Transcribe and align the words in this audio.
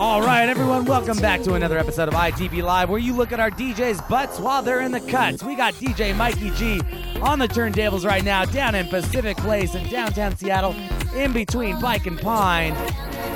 All 0.00 0.22
right, 0.22 0.48
everyone, 0.48 0.86
welcome 0.86 1.18
back 1.18 1.42
to 1.42 1.52
another 1.52 1.76
episode 1.76 2.08
of 2.08 2.14
ITV 2.14 2.62
Live, 2.62 2.88
where 2.88 2.98
you 2.98 3.14
look 3.14 3.32
at 3.32 3.38
our 3.38 3.50
DJs' 3.50 4.08
butts 4.08 4.40
while 4.40 4.62
they're 4.62 4.80
in 4.80 4.92
the 4.92 5.00
cuts. 5.00 5.42
We 5.42 5.54
got 5.54 5.74
DJ 5.74 6.16
Mikey 6.16 6.52
G 6.52 6.80
on 7.20 7.38
the 7.38 7.46
turntables 7.46 8.06
right 8.06 8.24
now, 8.24 8.46
down 8.46 8.74
in 8.74 8.86
Pacific 8.88 9.36
Place 9.36 9.74
in 9.74 9.86
downtown 9.90 10.34
Seattle, 10.34 10.74
in 11.14 11.34
between 11.34 11.76
Pike 11.82 12.06
and 12.06 12.18
Pine. 12.18 12.74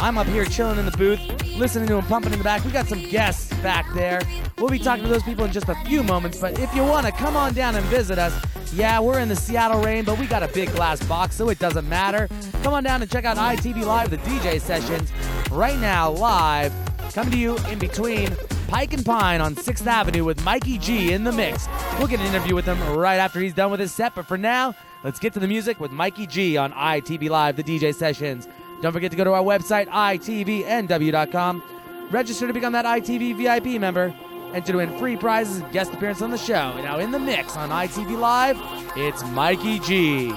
I'm 0.00 0.16
up 0.16 0.26
here 0.26 0.46
chilling 0.46 0.78
in 0.78 0.86
the 0.86 0.96
booth, 0.96 1.20
listening 1.58 1.86
to 1.88 1.98
him 1.98 2.04
pumping 2.06 2.32
in 2.32 2.38
the 2.38 2.44
back. 2.44 2.64
We 2.64 2.70
got 2.70 2.88
some 2.88 3.10
guests 3.10 3.52
back 3.60 3.84
there. 3.92 4.22
We'll 4.56 4.70
be 4.70 4.78
talking 4.78 5.04
to 5.04 5.10
those 5.10 5.22
people 5.22 5.44
in 5.44 5.52
just 5.52 5.68
a 5.68 5.74
few 5.84 6.02
moments, 6.02 6.40
but 6.40 6.58
if 6.58 6.74
you 6.74 6.82
want 6.82 7.04
to 7.04 7.12
come 7.12 7.36
on 7.36 7.52
down 7.52 7.76
and 7.76 7.84
visit 7.88 8.18
us, 8.18 8.32
yeah, 8.72 8.98
we're 9.00 9.20
in 9.20 9.28
the 9.28 9.36
Seattle 9.36 9.82
rain, 9.82 10.04
but 10.04 10.18
we 10.18 10.26
got 10.26 10.42
a 10.42 10.48
big 10.48 10.72
glass 10.72 11.04
box, 11.06 11.36
so 11.36 11.50
it 11.50 11.58
doesn't 11.58 11.88
matter. 11.88 12.28
Come 12.62 12.72
on 12.72 12.82
down 12.82 13.02
and 13.02 13.10
check 13.10 13.26
out 13.26 13.36
ITV 13.36 13.84
Live, 13.84 14.10
the 14.10 14.16
DJ 14.18 14.60
sessions, 14.60 15.12
right 15.54 15.78
now, 15.78 16.10
live, 16.10 16.72
coming 17.12 17.32
to 17.32 17.38
you 17.38 17.56
in 17.68 17.78
between 17.78 18.36
Pike 18.66 18.92
and 18.92 19.04
Pine 19.04 19.40
on 19.40 19.54
6th 19.54 19.86
Avenue 19.86 20.24
with 20.24 20.42
Mikey 20.42 20.78
G 20.78 21.12
in 21.12 21.22
the 21.22 21.30
mix. 21.30 21.68
We'll 21.98 22.08
get 22.08 22.20
an 22.20 22.26
interview 22.26 22.54
with 22.54 22.64
him 22.64 22.80
right 22.96 23.16
after 23.16 23.38
he's 23.40 23.54
done 23.54 23.70
with 23.70 23.78
his 23.80 23.92
set, 23.92 24.14
but 24.14 24.26
for 24.26 24.36
now, 24.36 24.74
let's 25.04 25.20
get 25.20 25.32
to 25.34 25.40
the 25.40 25.46
music 25.46 25.78
with 25.78 25.92
Mikey 25.92 26.26
G 26.26 26.56
on 26.56 26.72
ITV 26.72 27.30
Live, 27.30 27.56
the 27.56 27.62
DJ 27.62 27.94
sessions. 27.94 28.48
Don't 28.82 28.92
forget 28.92 29.12
to 29.12 29.16
go 29.16 29.24
to 29.24 29.32
our 29.32 29.42
website, 29.42 29.86
itvnw.com. 29.88 31.62
Register 32.10 32.46
to 32.46 32.52
become 32.52 32.72
that 32.72 32.84
ITV 32.84 33.36
VIP 33.36 33.80
member. 33.80 34.14
Enter 34.52 34.72
to 34.72 34.78
win 34.78 34.98
free 34.98 35.16
prizes 35.16 35.58
and 35.58 35.72
guest 35.72 35.92
appearance 35.92 36.20
on 36.20 36.30
the 36.30 36.38
show. 36.38 36.74
Now 36.82 36.98
in 36.98 37.12
the 37.12 37.18
mix 37.18 37.56
on 37.56 37.70
ITV 37.70 38.18
Live, 38.18 38.58
it's 38.96 39.24
Mikey 39.26 39.78
G. 39.80 40.32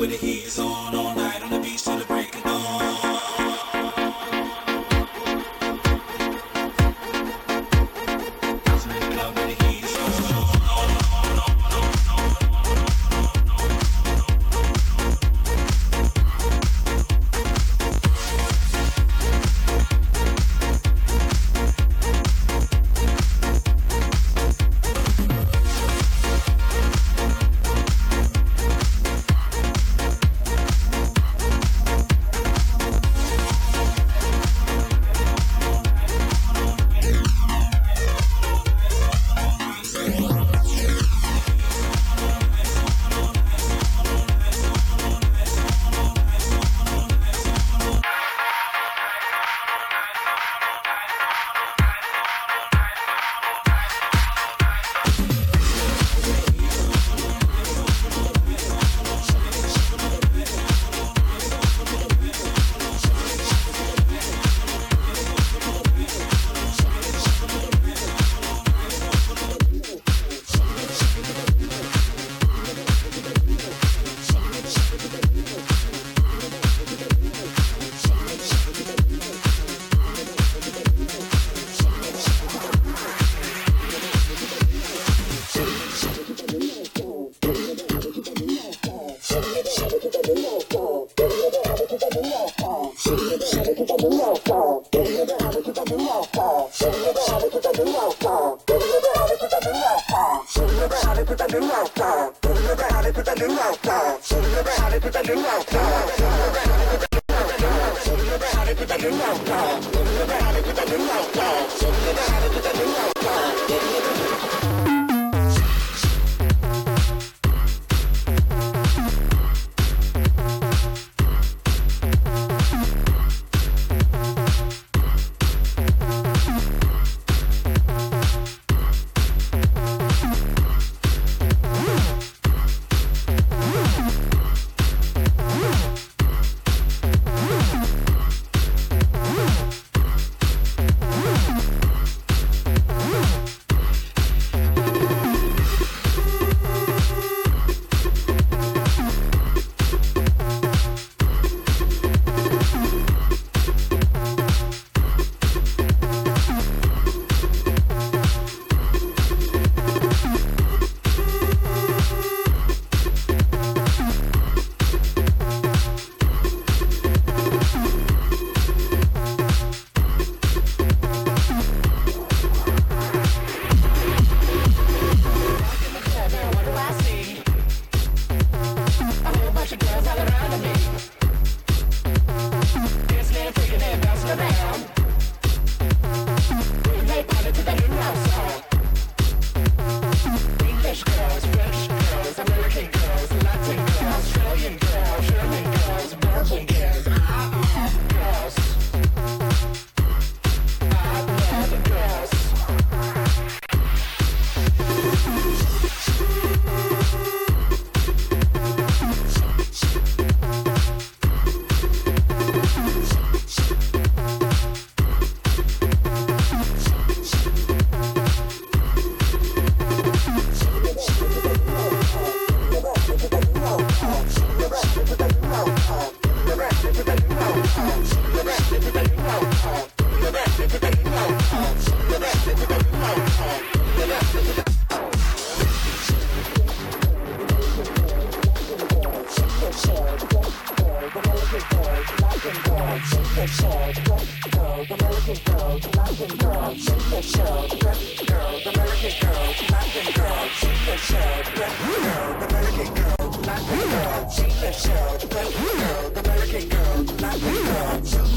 with 0.00 0.10
the 0.12 0.16
heels 0.16 0.58
on. 0.58 0.99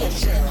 Mm-hmm. 0.06 0.44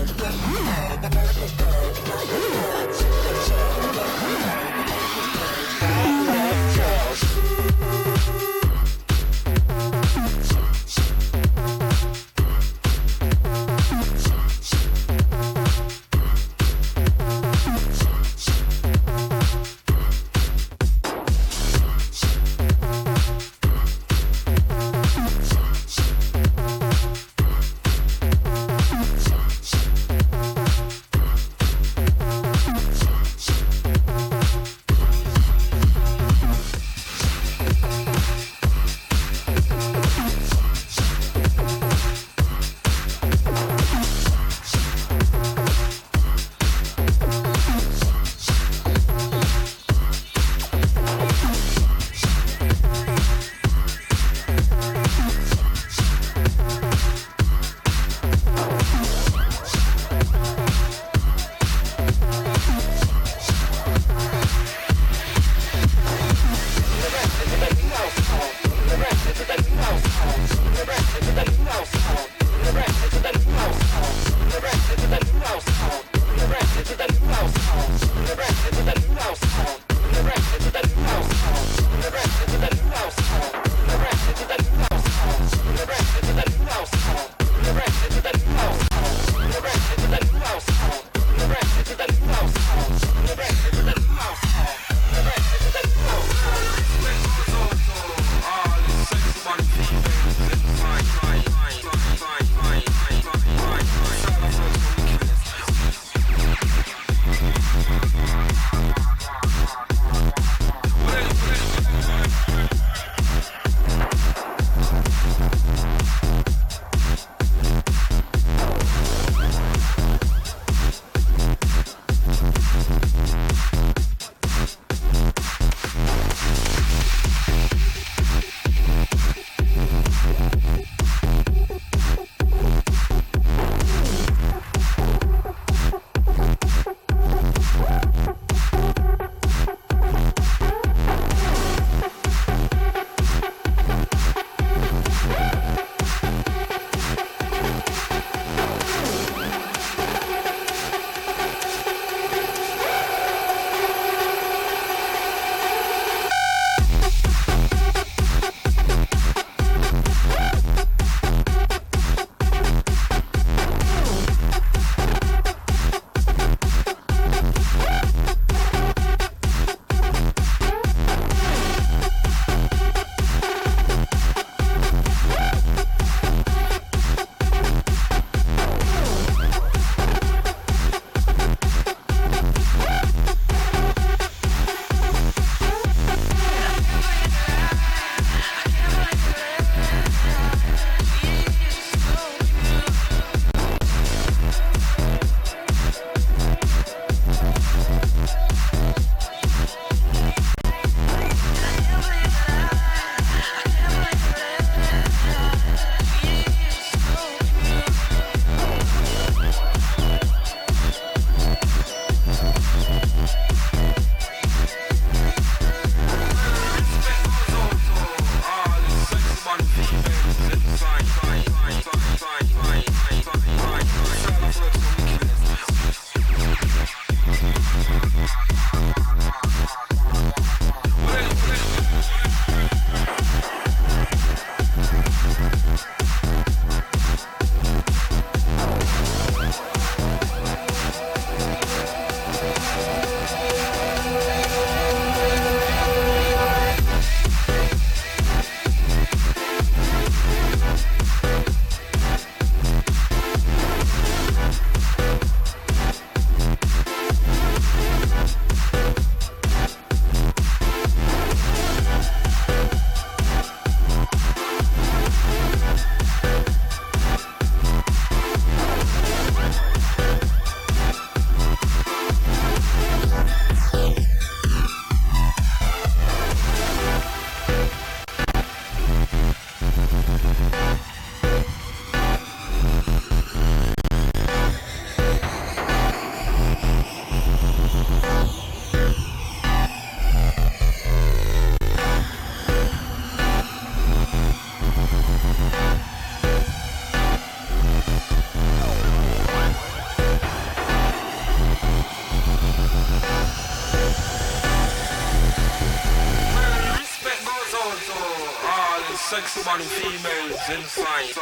Females 310.42 311.21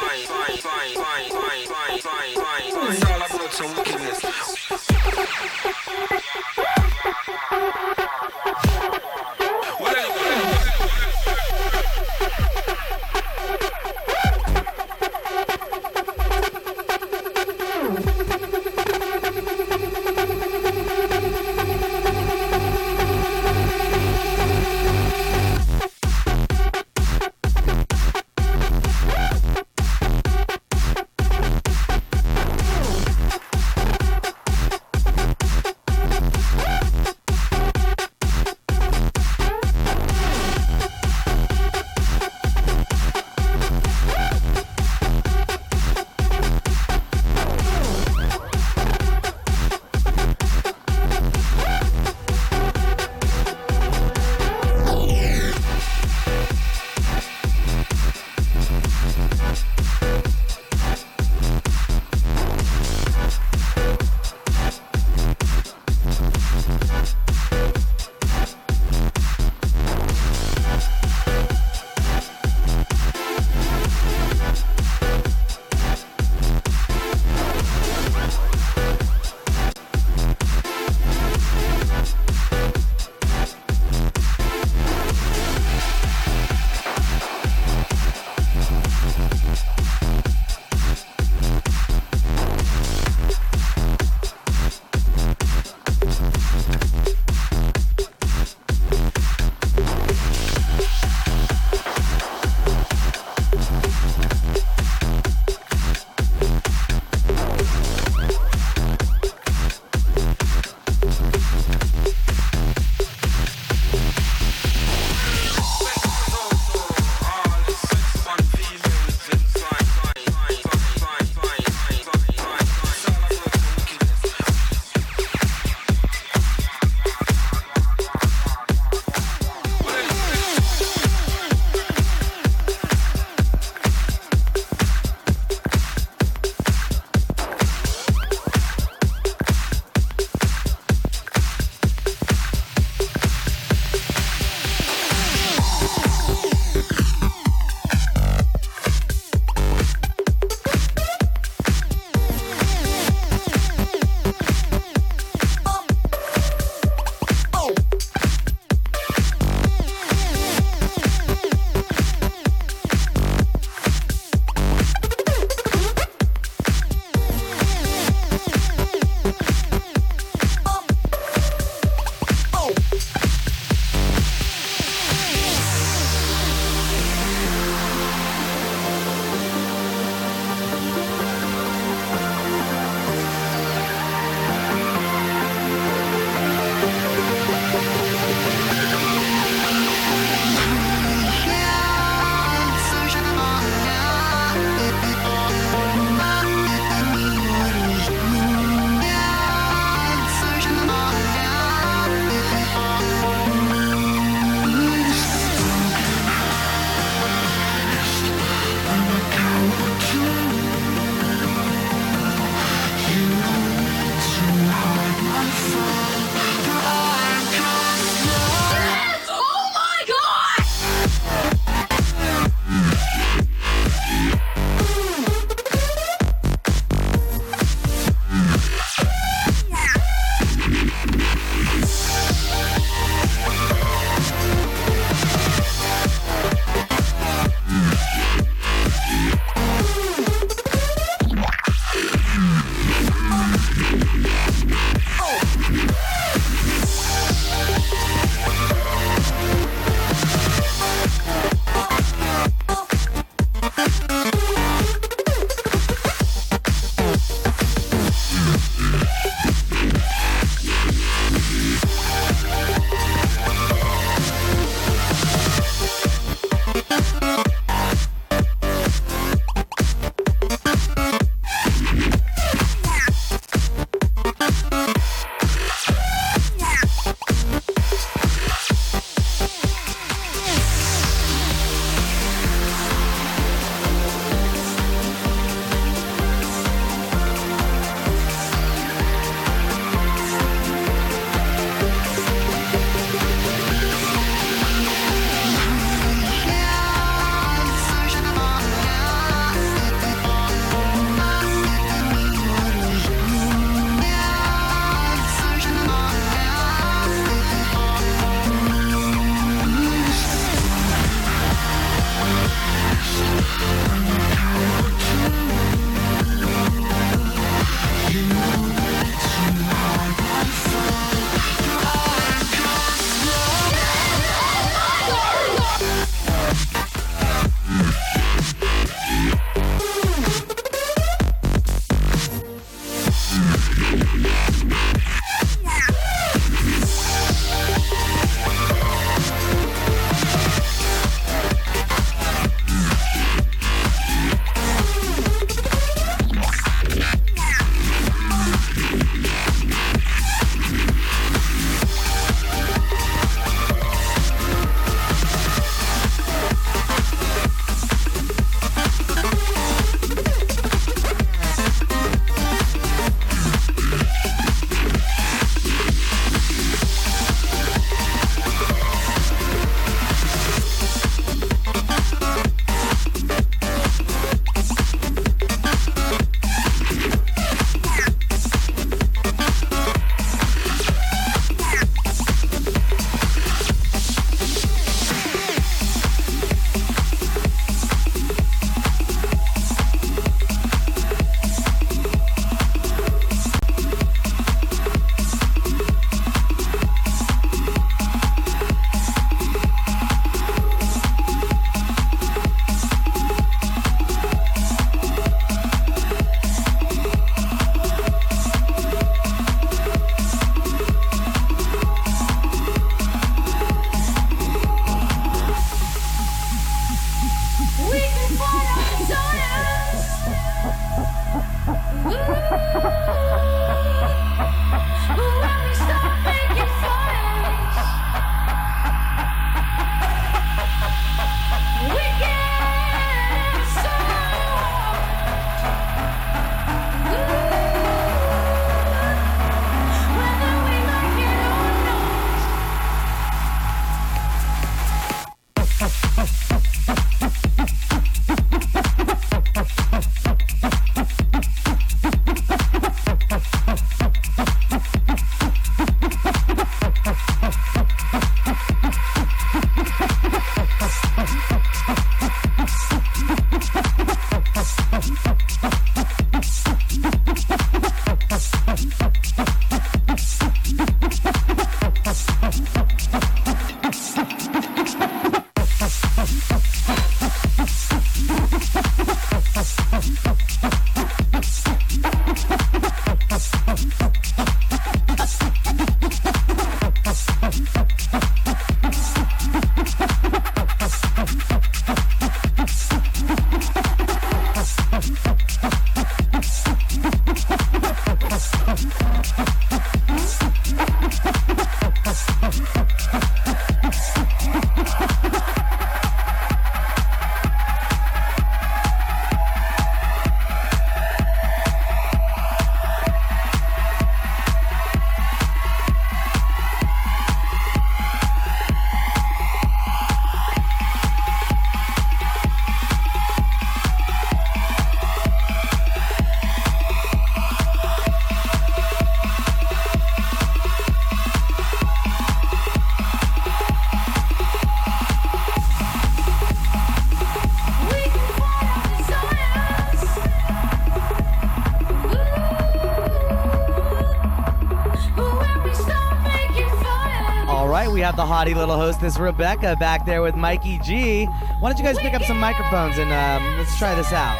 have 548.10 548.16
the 548.16 548.26
haughty 548.26 548.54
little 548.54 548.74
hostess 548.74 549.20
Rebecca 549.20 549.76
back 549.78 550.04
there 550.04 550.20
with 550.20 550.34
Mikey 550.34 550.80
G. 550.80 551.26
Why 551.60 551.70
don't 551.70 551.78
you 551.78 551.84
guys 551.84 551.96
pick 552.00 552.12
up 552.12 552.24
some 552.24 552.40
microphones 552.40 552.98
and 552.98 553.12
um, 553.12 553.56
let's 553.56 553.78
try 553.78 553.94
this 553.94 554.12
out? 554.12 554.36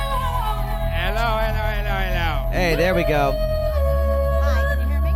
Hello, 0.91 1.39
hello, 1.39 1.65
hello, 1.79 1.95
hello. 1.95 2.51
Hey, 2.51 2.75
there 2.75 2.97
we 2.97 3.05
go. 3.05 3.31
Hi, 4.43 4.75
can 4.75 4.81
you 4.81 4.89
hear 4.89 5.01
me? 5.01 5.13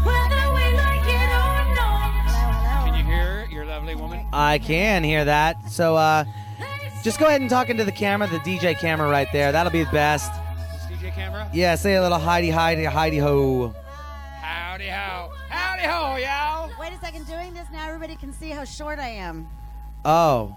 Whether 0.00 0.48
we 0.54 0.76
like 0.78 1.06
it 1.06 1.28
or 1.28 1.74
not. 1.74 2.12
Hello, 2.24 2.90
Can 2.90 2.94
you 2.98 3.04
hear 3.04 3.46
your 3.50 3.66
lovely 3.66 3.94
woman? 3.94 4.24
I 4.32 4.56
can 4.60 5.04
hear 5.04 5.26
that. 5.26 5.70
So 5.70 5.94
uh, 5.96 6.24
just 7.02 7.18
go 7.18 7.26
ahead 7.26 7.42
and 7.42 7.50
talk 7.50 7.68
into 7.68 7.84
the 7.84 7.92
camera, 7.92 8.28
the 8.28 8.38
DJ 8.38 8.78
camera 8.78 9.10
right 9.10 9.28
there. 9.30 9.52
That'll 9.52 9.70
be 9.70 9.84
the 9.84 9.92
best. 9.92 10.32
This 10.88 10.98
DJ 11.00 11.14
camera? 11.14 11.50
Yeah, 11.52 11.74
say 11.74 11.96
a 11.96 12.02
little 12.02 12.18
hidey, 12.18 12.50
hidey, 12.50 12.90
hidey 12.90 13.20
ho. 13.20 13.74
Howdy 14.40 14.88
ho. 14.88 15.30
Howdy 15.50 15.82
ho, 15.82 16.16
y'all. 16.16 16.70
Wait 16.80 16.92
a 16.92 16.98
second, 16.98 17.26
doing 17.26 17.52
this 17.52 17.66
now, 17.70 17.89
everybody 18.02 18.18
can 18.18 18.32
see 18.32 18.48
how 18.48 18.64
short 18.64 18.98
I 18.98 19.08
am. 19.08 19.46
Oh, 20.06 20.56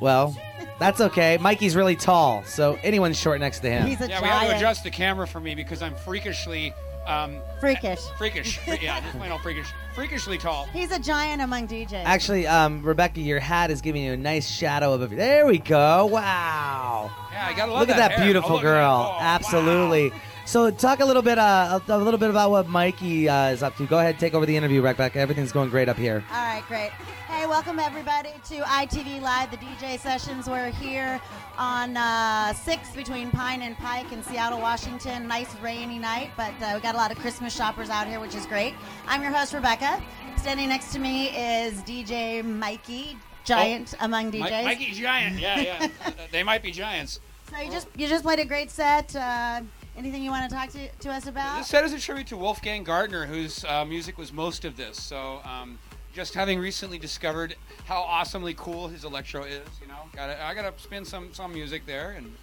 well, 0.00 0.34
that's 0.78 1.02
okay. 1.02 1.36
Mikey's 1.38 1.76
really 1.76 1.96
tall, 1.96 2.42
so 2.44 2.78
anyone's 2.82 3.18
short 3.18 3.40
next 3.40 3.58
to 3.60 3.70
him. 3.70 3.86
He's 3.86 4.00
a 4.00 4.08
Yeah, 4.08 4.22
we 4.22 4.28
have 4.28 4.50
to 4.52 4.56
adjust 4.56 4.82
the 4.82 4.90
camera 4.90 5.26
for 5.26 5.38
me 5.38 5.54
because 5.54 5.82
I'm 5.82 5.94
freakishly, 5.94 6.72
um, 7.06 7.36
Freakish. 7.60 8.00
freakish. 8.16 8.58
yeah, 8.66 9.00
just 9.02 9.18
plain 9.18 9.30
old 9.30 9.42
freakish. 9.42 9.66
Freakishly 9.94 10.38
tall. 10.38 10.64
He's 10.72 10.90
a 10.92 10.98
giant 10.98 11.42
among 11.42 11.68
DJs. 11.68 12.04
Actually, 12.06 12.46
um, 12.46 12.82
Rebecca, 12.82 13.20
your 13.20 13.38
hat 13.38 13.70
is 13.70 13.82
giving 13.82 14.02
you 14.02 14.14
a 14.14 14.16
nice 14.16 14.48
shadow 14.48 14.94
of 14.94 15.02
a. 15.02 15.08
There 15.08 15.44
we 15.44 15.58
go. 15.58 16.06
Wow. 16.06 17.10
Yeah, 17.32 17.48
I 17.48 17.52
gotta 17.52 17.70
love 17.70 17.80
that. 17.86 17.88
Look 17.88 17.90
at 17.90 17.96
that 17.98 18.12
hair. 18.12 18.24
beautiful 18.24 18.52
Oh, 18.52 18.54
look 18.54 18.60
at 18.62 18.66
girl. 18.66 19.02
that. 19.02 19.16
Oh, 19.18 19.18
Absolutely. 19.20 20.08
wow. 20.08 20.16
So, 20.44 20.70
talk 20.70 21.00
a 21.00 21.04
little 21.04 21.22
bit, 21.22 21.38
uh, 21.38 21.80
a, 21.88 21.92
a 21.92 21.98
little 21.98 22.18
bit 22.18 22.28
about 22.28 22.50
what 22.50 22.68
Mikey 22.68 23.28
uh, 23.28 23.50
is 23.50 23.62
up 23.62 23.76
to. 23.76 23.86
Go 23.86 24.00
ahead, 24.00 24.18
take 24.18 24.34
over 24.34 24.44
the 24.44 24.54
interview, 24.56 24.82
Rebecca. 24.82 25.18
Everything's 25.18 25.52
going 25.52 25.70
great 25.70 25.88
up 25.88 25.96
here. 25.96 26.22
All 26.30 26.36
right, 26.36 26.62
great. 26.66 26.90
Hey, 27.28 27.46
welcome 27.46 27.78
everybody 27.78 28.30
to 28.48 28.56
ITV 28.56 29.22
Live, 29.22 29.50
the 29.52 29.56
DJ 29.56 29.98
sessions. 29.98 30.48
We're 30.50 30.70
here 30.70 31.20
on 31.56 31.96
uh, 31.96 32.52
6 32.52 32.90
between 32.94 33.30
Pine 33.30 33.62
and 33.62 33.78
Pike 33.78 34.12
in 34.12 34.22
Seattle, 34.24 34.60
Washington. 34.60 35.26
Nice 35.28 35.54
rainy 35.60 35.98
night, 35.98 36.30
but 36.36 36.52
uh, 36.60 36.72
we 36.74 36.80
got 36.80 36.96
a 36.96 36.98
lot 36.98 37.12
of 37.12 37.18
Christmas 37.18 37.54
shoppers 37.54 37.88
out 37.88 38.06
here, 38.08 38.20
which 38.20 38.34
is 38.34 38.44
great. 38.44 38.74
I'm 39.06 39.22
your 39.22 39.32
host, 39.32 39.54
Rebecca. 39.54 40.02
Standing 40.36 40.68
next 40.68 40.92
to 40.92 40.98
me 40.98 41.28
is 41.28 41.80
DJ 41.82 42.44
Mikey, 42.44 43.16
giant 43.44 43.94
among 44.00 44.30
Mi- 44.30 44.40
DJs. 44.40 44.64
Mikey 44.64 44.90
Giant. 44.92 45.38
Yeah, 45.38 45.60
yeah. 45.60 45.88
they 46.32 46.42
might 46.42 46.62
be 46.62 46.72
giants. 46.72 47.20
So 47.50 47.58
you 47.60 47.70
just 47.70 47.86
you 47.96 48.08
just 48.08 48.24
played 48.24 48.40
a 48.40 48.44
great 48.44 48.70
set. 48.70 49.14
Uh, 49.14 49.62
anything 49.96 50.22
you 50.22 50.30
want 50.30 50.48
to 50.48 50.54
talk 50.54 50.70
to, 50.70 50.88
to 50.88 51.10
us 51.10 51.26
about? 51.26 51.58
This 51.58 51.68
set 51.68 51.84
is 51.84 51.92
a 51.92 51.98
tribute 51.98 52.26
to 52.28 52.36
Wolfgang 52.36 52.84
Gartner, 52.84 53.26
whose 53.26 53.64
uh, 53.64 53.84
music 53.84 54.18
was 54.18 54.32
most 54.32 54.64
of 54.64 54.76
this. 54.76 55.00
So, 55.00 55.40
um, 55.44 55.78
just 56.12 56.34
having 56.34 56.58
recently 56.58 56.98
discovered 56.98 57.56
how 57.86 58.02
awesomely 58.02 58.54
cool 58.54 58.88
his 58.88 59.04
electro 59.04 59.44
is, 59.44 59.66
you 59.80 59.88
know, 59.88 59.94
gotta, 60.14 60.42
I 60.44 60.54
gotta 60.54 60.74
spin 60.76 61.04
some 61.04 61.32
some 61.32 61.54
music 61.54 61.86
there, 61.86 62.10
and 62.10 62.34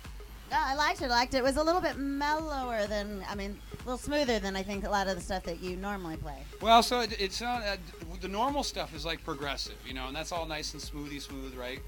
I 0.52 0.74
liked 0.74 1.02
it. 1.02 1.06
I 1.06 1.10
liked 1.10 1.34
it. 1.36 1.38
It 1.38 1.44
was 1.44 1.58
a 1.58 1.64
little 1.64 1.82
bit 1.82 1.98
mellower 1.98 2.88
than, 2.88 3.24
I 3.30 3.36
mean, 3.36 3.60
a 3.74 3.78
little 3.84 3.98
smoother 3.98 4.40
than 4.40 4.56
I 4.56 4.64
think 4.64 4.86
a 4.86 4.90
lot 4.90 5.08
of 5.08 5.16
the 5.16 5.22
stuff 5.22 5.44
that 5.44 5.62
you 5.62 5.76
normally 5.76 6.18
play. 6.18 6.38
well, 6.62 6.82
so 6.82 7.02
it, 7.02 7.20
it's 7.20 7.42
not 7.42 7.62
uh, 7.62 7.78
the 8.22 8.28
normal 8.28 8.64
stuff 8.64 8.96
is 8.96 9.06
like 9.06 9.24
progressive, 9.24 9.78
you 9.86 9.94
know, 9.94 10.08
and 10.08 10.16
that's 10.16 10.32
all 10.32 10.46
nice 10.48 10.74
and 10.74 10.82
smoothy 10.82 11.22
smooth, 11.22 11.56
right? 11.56 11.80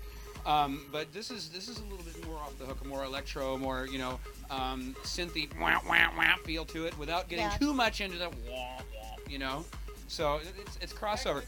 Um, 0.45 0.85
but 0.91 1.11
this 1.13 1.29
is 1.31 1.49
this 1.49 1.67
is 1.67 1.77
a 1.79 1.83
little 1.83 2.03
bit 2.03 2.25
more 2.25 2.37
off 2.37 2.57
the 2.57 2.65
hook, 2.65 2.83
more 2.85 3.03
electro, 3.03 3.57
more 3.57 3.87
you 3.87 3.99
know, 3.99 4.19
um, 4.49 4.95
synthy 5.03 5.47
wah, 5.59 5.79
wah, 5.87 6.09
wah 6.17 6.35
feel 6.43 6.65
to 6.65 6.85
it, 6.85 6.97
without 6.97 7.27
getting 7.29 7.45
Yeah. 7.45 7.57
too 7.57 7.73
much 7.73 8.01
into 8.01 8.17
the 8.17 8.29
wah, 8.49 8.77
wah, 8.95 9.15
you 9.29 9.37
know. 9.39 9.63
So 10.07 10.39
it's 10.59 10.77
it's 10.81 10.93
crossover. 10.93 11.43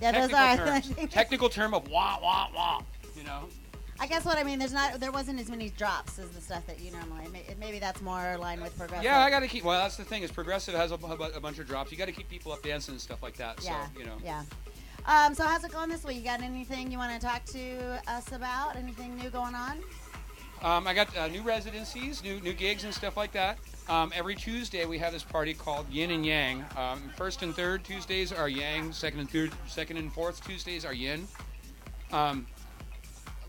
Yeah, 0.00 0.12
those 0.12 0.30
Technical 0.30 0.36
are. 0.36 0.74
I 0.76 0.80
terms. 0.80 0.94
Technical 1.12 1.48
term 1.48 1.74
of 1.74 1.88
wah 1.88 2.18
wah 2.22 2.48
wah. 2.54 2.82
You 3.16 3.24
know. 3.24 3.44
I 4.00 4.06
guess 4.08 4.24
what 4.24 4.36
I 4.36 4.42
mean, 4.42 4.58
there's 4.58 4.72
not, 4.72 4.98
there 4.98 5.12
wasn't 5.12 5.38
as 5.38 5.48
many 5.48 5.70
drops 5.70 6.18
as 6.18 6.28
the 6.30 6.40
stuff 6.40 6.66
that 6.66 6.80
you 6.80 6.90
normally. 6.90 7.28
May, 7.28 7.44
maybe 7.60 7.78
that's 7.78 8.02
more 8.02 8.32
aligned 8.32 8.60
with 8.60 8.76
progressive. 8.76 9.04
Yeah, 9.04 9.20
I 9.20 9.30
got 9.30 9.40
to 9.40 9.46
keep. 9.46 9.62
Well, 9.62 9.80
that's 9.80 9.96
the 9.96 10.02
thing 10.02 10.24
is 10.24 10.32
progressive 10.32 10.74
has 10.74 10.90
a, 10.90 10.94
a 10.96 11.40
bunch 11.40 11.60
of 11.60 11.68
drops. 11.68 11.92
You 11.92 11.98
got 11.98 12.06
to 12.06 12.12
keep 12.12 12.28
people 12.28 12.50
up 12.50 12.62
dancing 12.64 12.94
and 12.94 13.00
stuff 13.00 13.22
like 13.22 13.36
that. 13.36 13.62
Yeah, 13.62 13.86
So 13.86 14.00
you 14.00 14.04
know. 14.06 14.16
yeah. 14.24 14.42
Um, 15.04 15.34
so 15.34 15.44
how's 15.44 15.64
it 15.64 15.72
going 15.72 15.88
this 15.88 16.04
week? 16.04 16.18
You 16.18 16.22
got 16.22 16.42
anything 16.42 16.90
you 16.90 16.98
want 16.98 17.20
to 17.20 17.26
talk 17.26 17.44
to 17.46 18.00
us 18.06 18.30
about? 18.32 18.76
Anything 18.76 19.16
new 19.16 19.30
going 19.30 19.54
on? 19.54 19.80
Um, 20.62 20.86
I 20.86 20.94
got 20.94 21.16
uh, 21.16 21.26
new 21.26 21.42
residencies, 21.42 22.22
new 22.22 22.38
new 22.40 22.52
gigs 22.52 22.84
and 22.84 22.94
stuff 22.94 23.16
like 23.16 23.32
that. 23.32 23.58
Um, 23.88 24.12
every 24.14 24.36
Tuesday 24.36 24.84
we 24.86 24.96
have 24.98 25.12
this 25.12 25.24
party 25.24 25.54
called 25.54 25.90
Yin 25.90 26.12
and 26.12 26.24
Yang. 26.24 26.64
Um, 26.76 27.10
first 27.16 27.42
and 27.42 27.52
third 27.52 27.82
Tuesdays 27.82 28.32
are 28.32 28.48
Yang. 28.48 28.92
Second 28.92 29.20
and 29.20 29.30
third, 29.30 29.50
second 29.66 29.96
and 29.96 30.12
fourth 30.12 30.44
Tuesdays 30.46 30.84
are 30.84 30.94
Yin. 30.94 31.26
Um, 32.12 32.46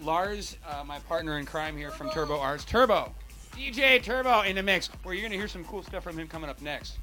Lars, 0.01 0.57
uh, 0.67 0.83
my 0.83 0.97
partner 0.99 1.37
in 1.37 1.45
crime 1.45 1.77
here 1.77 1.91
from 1.91 2.09
Turbo 2.09 2.39
Arts, 2.39 2.65
Turbo, 2.65 3.13
DJ 3.55 4.01
Turbo 4.01 4.41
in 4.41 4.55
the 4.55 4.63
mix. 4.63 4.87
Where 5.03 5.13
you're 5.13 5.23
gonna 5.23 5.37
hear 5.37 5.47
some 5.47 5.63
cool 5.65 5.83
stuff 5.83 6.03
from 6.03 6.17
him 6.17 6.27
coming 6.27 6.49
up 6.49 6.63
next. 6.63 6.97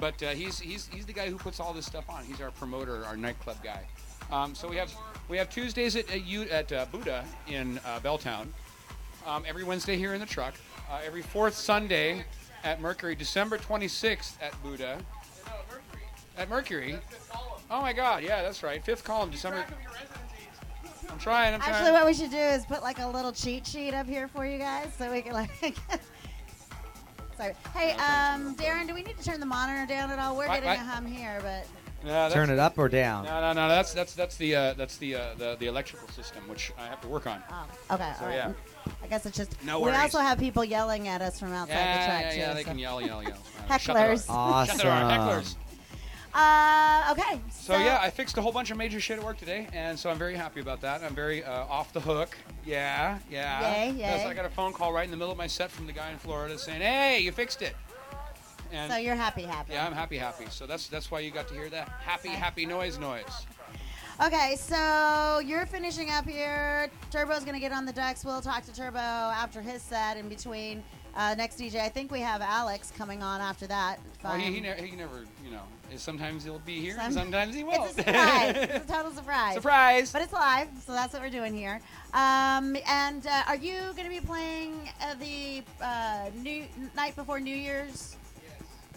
But 0.00 0.22
uh, 0.22 0.30
he's 0.30 0.58
he's 0.58 0.88
he's 0.88 1.06
the 1.06 1.12
guy 1.12 1.28
who 1.28 1.36
puts 1.36 1.60
all 1.60 1.72
this 1.72 1.86
stuff 1.86 2.08
on. 2.08 2.24
He's 2.24 2.40
our 2.40 2.50
promoter, 2.50 3.04
our 3.04 3.16
nightclub 3.16 3.56
guy. 3.62 3.86
Um, 4.30 4.54
so 4.54 4.68
we 4.68 4.76
have 4.76 4.92
we 5.28 5.36
have 5.38 5.50
Tuesdays 5.50 5.96
at 5.96 6.10
at, 6.10 6.26
U, 6.26 6.42
at 6.50 6.72
uh, 6.72 6.86
Buddha 6.90 7.24
in 7.46 7.78
uh, 7.84 8.00
Belltown. 8.00 8.46
Um, 9.26 9.44
every 9.46 9.64
Wednesday 9.64 9.96
here 9.96 10.14
in 10.14 10.20
the 10.20 10.26
truck. 10.26 10.54
Uh, 10.90 11.00
every 11.04 11.22
fourth 11.22 11.54
Sunday 11.54 12.24
at 12.62 12.80
Mercury. 12.80 13.14
December 13.14 13.56
26th 13.56 14.34
at 14.42 14.60
Buddha. 14.62 14.98
At 16.36 16.50
Mercury. 16.50 16.98
Oh 17.70 17.80
my 17.80 17.92
God! 17.92 18.22
Yeah, 18.22 18.42
that's 18.42 18.62
right. 18.62 18.84
Fifth 18.84 19.04
column, 19.04 19.30
December. 19.30 19.64
I'm 21.10 21.18
trying. 21.18 21.54
I'm 21.54 21.60
trying. 21.60 21.74
Actually, 21.74 21.92
what 21.92 22.06
we 22.06 22.14
should 22.14 22.30
do 22.30 22.36
is 22.36 22.66
put 22.66 22.82
like 22.82 22.98
a 22.98 23.06
little 23.06 23.32
cheat 23.32 23.66
sheet 23.66 23.94
up 23.94 24.06
here 24.06 24.28
for 24.28 24.44
you 24.44 24.58
guys, 24.58 24.92
so 24.98 25.10
we 25.10 25.22
can 25.22 25.32
like. 25.32 25.50
Sorry. 27.36 27.54
Hey, 27.74 27.92
um, 27.92 28.54
Darren, 28.56 28.86
do 28.86 28.94
we 28.94 29.02
need 29.02 29.18
to 29.18 29.24
turn 29.24 29.40
the 29.40 29.46
monitor 29.46 29.86
down 29.86 30.10
at 30.10 30.18
all? 30.18 30.36
We're 30.36 30.46
What- 30.48 30.62
getting 30.62 30.68
what? 30.68 30.78
a 30.78 30.90
hum 30.90 31.06
here, 31.06 31.38
but 31.42 31.66
Yeah, 32.04 32.12
that's- 32.28 32.32
Turn 32.34 32.50
it 32.50 32.58
up 32.58 32.76
or 32.78 32.88
down? 32.90 33.24
No, 33.24 33.40
no, 33.40 33.52
no. 33.54 33.66
That's 33.68 33.94
that's 33.94 34.14
that's 34.14 34.36
the 34.36 34.54
uh, 34.54 34.74
that's 34.74 34.98
the, 34.98 35.14
uh, 35.16 35.34
the 35.38 35.56
the 35.58 35.66
electrical 35.66 36.06
system, 36.08 36.46
which 36.48 36.70
I 36.78 36.86
have 36.86 37.00
to 37.00 37.08
work 37.08 37.26
on. 37.26 37.42
oh, 37.50 37.94
okay, 37.94 38.12
So, 38.18 38.24
all 38.24 38.28
right. 38.30 38.36
yeah. 38.36 38.52
I 39.02 39.06
guess 39.06 39.24
it's 39.24 39.36
just. 39.36 39.62
No 39.64 39.78
we 39.80 39.84
worries. 39.86 40.00
also 40.00 40.18
have 40.18 40.38
people 40.38 40.62
yelling 40.64 41.08
at 41.08 41.22
us 41.22 41.40
from 41.40 41.52
outside 41.54 41.76
the 41.76 42.04
track 42.06 42.22
yeah, 42.24 42.30
too. 42.32 42.38
yeah. 42.40 42.52
They 42.52 42.62
so- 42.62 42.68
can 42.68 42.78
yell, 42.78 43.00
yell, 43.00 43.22
yell. 43.22 43.38
Uh, 43.70 43.78
shut 43.78 43.94
the. 43.96 44.00
Hecklers. 44.02 44.26
Shut 44.66 44.76
the 44.76 44.82
door. 44.82 44.92
Awesome. 44.92 45.18
Hecklers. 45.42 45.54
Uh, 46.34 47.12
okay. 47.12 47.40
So 47.50 47.78
yeah, 47.78 47.98
I 48.00 48.10
fixed 48.10 48.36
a 48.38 48.42
whole 48.42 48.50
bunch 48.50 48.70
of 48.72 48.76
major 48.76 48.98
shit 49.00 49.18
at 49.18 49.24
work 49.24 49.38
today, 49.38 49.68
and 49.72 49.96
so 49.98 50.10
I'm 50.10 50.18
very 50.18 50.34
happy 50.34 50.60
about 50.60 50.80
that. 50.80 51.02
I'm 51.02 51.14
very 51.14 51.44
uh, 51.44 51.64
off 51.66 51.92
the 51.92 52.00
hook. 52.00 52.36
Yeah, 52.66 53.18
yeah. 53.30 53.60
Yay, 53.84 53.90
yay. 53.92 53.98
Yes, 53.98 54.26
I 54.26 54.34
got 54.34 54.44
a 54.44 54.50
phone 54.50 54.72
call 54.72 54.92
right 54.92 55.04
in 55.04 55.10
the 55.12 55.16
middle 55.16 55.30
of 55.30 55.38
my 55.38 55.46
set 55.46 55.70
from 55.70 55.86
the 55.86 55.92
guy 55.92 56.10
in 56.10 56.18
Florida 56.18 56.58
saying, 56.58 56.80
"Hey, 56.80 57.20
you 57.20 57.30
fixed 57.30 57.62
it." 57.62 57.76
And 58.72 58.90
so 58.90 58.98
you're 58.98 59.14
happy, 59.14 59.42
happy. 59.42 59.74
yeah, 59.74 59.86
I'm 59.86 59.92
happy, 59.92 60.18
happy. 60.18 60.46
So 60.50 60.66
that's 60.66 60.88
that's 60.88 61.08
why 61.10 61.20
you 61.20 61.30
got 61.30 61.46
to 61.48 61.54
hear 61.54 61.68
that 61.70 61.88
happy, 62.04 62.28
Okay. 62.30 62.36
happy 62.36 62.66
noise, 62.66 62.98
noise. 62.98 63.46
Okay, 64.24 64.56
so 64.58 65.40
you're 65.44 65.66
finishing 65.66 66.10
up 66.10 66.24
here. 66.28 66.88
Turbo's 67.10 67.40
going 67.44 67.54
to 67.54 67.60
get 67.60 67.72
on 67.72 67.84
the 67.84 67.92
decks. 67.92 68.24
We'll 68.24 68.40
talk 68.40 68.64
to 68.64 68.72
Turbo 68.72 68.98
after 68.98 69.60
his 69.60 69.82
set 69.82 70.16
in 70.16 70.28
between. 70.28 70.82
Uh, 71.16 71.34
next 71.36 71.58
DJ, 71.60 71.76
I 71.80 71.88
think 71.88 72.10
we 72.10 72.20
have 72.20 72.40
Alex 72.40 72.92
coming 72.96 73.22
on 73.22 73.40
after 73.40 73.66
that. 73.68 73.98
Well, 74.22 74.34
he, 74.34 74.52
he, 74.52 74.60
ne- 74.60 74.86
he 74.86 74.96
never, 74.96 75.24
you 75.44 75.50
know, 75.52 75.62
sometimes 75.98 76.44
he'll 76.44 76.58
be 76.60 76.80
here, 76.80 76.94
Some- 76.96 77.04
and 77.06 77.14
sometimes 77.14 77.54
he 77.54 77.64
won't. 77.64 77.90
It's 77.90 77.98
a 77.98 78.02
surprise. 78.02 78.56
it's 78.56 78.90
a 78.90 78.92
total 78.92 79.12
surprise. 79.12 79.54
Surprise! 79.54 80.12
But 80.12 80.22
it's 80.22 80.32
live, 80.32 80.68
so 80.86 80.92
that's 80.92 81.12
what 81.12 81.22
we're 81.22 81.30
doing 81.30 81.54
here. 81.54 81.80
Um, 82.12 82.76
and 82.86 83.26
uh, 83.26 83.42
are 83.48 83.56
you 83.56 83.80
going 83.96 84.04
to 84.04 84.08
be 84.08 84.20
playing 84.20 84.90
uh, 85.02 85.14
the 85.14 85.62
uh, 85.82 86.30
new 86.36 86.64
night 86.96 87.16
before 87.16 87.40
New 87.40 87.56
Year's 87.56 88.16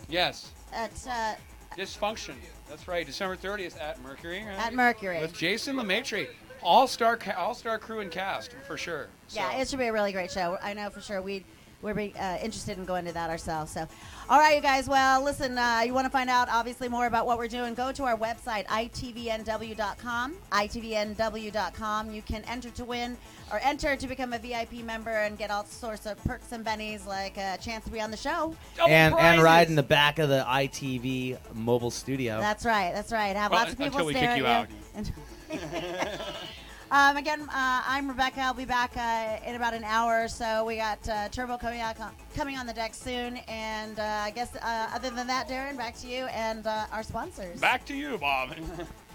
yes, 0.09 0.51
at 0.73 0.91
uh, 1.09 1.33
dysfunction. 1.77 2.35
That's 2.69 2.87
right. 2.87 3.05
December 3.05 3.37
30th 3.37 3.79
at 3.81 4.01
Mercury. 4.01 4.43
right? 4.43 4.57
at 4.59 4.73
Mercury? 4.73 5.21
with 5.21 5.33
Jason 5.33 5.75
Lemaitre, 5.77 6.27
all 6.61 6.85
star, 6.87 7.15
ca- 7.15 7.35
all 7.37 7.53
star 7.53 7.77
crew 7.79 7.99
and 8.01 8.11
cast 8.11 8.53
for 8.67 8.77
sure. 8.77 9.07
So- 9.27 9.39
Yeah, 9.39 9.57
it 9.57 9.67
should 9.69 9.79
be 9.79 9.85
a 9.87 9.93
really 9.93 10.11
great 10.11 10.31
show. 10.31 10.57
I 10.61 10.73
know 10.73 10.89
for 10.89 11.01
sure 11.01 11.21
we'd 11.21 11.45
we're 11.81 11.93
be, 11.93 12.13
uh, 12.19 12.37
interested 12.37 12.77
in 12.77 12.85
going 12.85 13.05
to 13.05 13.13
that 13.13 13.29
ourselves. 13.29 13.71
So, 13.71 13.87
all 14.29 14.39
right, 14.39 14.55
you 14.55 14.61
guys. 14.61 14.87
Well, 14.87 15.23
listen, 15.23 15.57
uh, 15.57 15.81
you 15.85 15.93
want 15.93 16.05
to 16.05 16.09
find 16.09 16.29
out 16.29 16.49
obviously 16.49 16.89
more 16.89 17.05
about 17.05 17.25
what 17.25 17.37
we're 17.37 17.47
doing? 17.47 17.73
Go 17.73 17.91
to 17.91 18.03
our 18.03 18.17
website 18.17 18.65
itvnw.com. 18.67 20.35
itvnw.com. 20.51 22.11
You 22.11 22.21
can 22.21 22.43
enter 22.45 22.69
to 22.71 22.85
win 22.85 23.17
or 23.51 23.59
enter 23.63 23.95
to 23.95 24.07
become 24.07 24.33
a 24.33 24.39
VIP 24.39 24.83
member 24.83 25.11
and 25.11 25.37
get 25.37 25.51
all 25.51 25.65
sorts 25.65 26.05
of 26.05 26.21
perks 26.23 26.51
and 26.51 26.65
bennies 26.65 27.05
like 27.05 27.37
a 27.37 27.57
chance 27.61 27.85
to 27.85 27.91
be 27.91 28.01
on 28.01 28.11
the 28.11 28.17
show. 28.17 28.55
Double 28.75 28.91
and 28.91 29.13
and 29.15 29.41
ride 29.41 29.67
in 29.69 29.75
the 29.75 29.83
back 29.83 30.19
of 30.19 30.29
the 30.29 30.43
ITV 30.47 31.37
mobile 31.53 31.91
studio. 31.91 32.39
That's 32.39 32.65
right. 32.65 32.91
That's 32.93 33.11
right. 33.11 33.35
Have 33.35 33.51
Well, 33.51 33.61
lots 33.61 33.73
of 33.73 33.77
people 33.77 33.99
until 33.99 34.05
we 34.07 34.13
stare 34.13 34.35
kick 34.35 34.45
at 34.45 34.69
you 34.69 34.75
you. 35.05 35.11
um, 36.91 37.17
again, 37.17 37.41
uh, 37.41 37.83
I'm 37.85 38.07
Rebecca. 38.07 38.41
I'll 38.41 38.53
be 38.53 38.65
back 38.65 38.95
uh, 38.95 39.37
in 39.45 39.55
about 39.55 39.73
an 39.73 39.83
hour 39.83 40.23
or 40.23 40.27
so. 40.27 40.65
We 40.65 40.77
got 40.77 41.07
uh, 41.09 41.29
Turbo 41.29 41.57
coming 41.57 41.81
out, 41.81 41.97
coming 42.35 42.57
on 42.57 42.65
the 42.65 42.73
deck 42.73 42.93
soon, 42.93 43.37
and 43.47 43.99
uh, 43.99 44.03
I 44.03 44.31
guess 44.31 44.55
uh, 44.55 44.89
other 44.93 45.09
than 45.09 45.27
that, 45.27 45.49
Darren, 45.49 45.77
back 45.77 45.95
to 45.97 46.07
you 46.07 46.25
and 46.27 46.65
uh, 46.65 46.85
our 46.91 47.03
sponsors. 47.03 47.59
Back 47.59 47.85
to 47.87 47.95
you, 47.95 48.17
Bob. 48.17 48.55